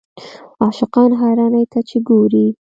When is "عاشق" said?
0.61-0.95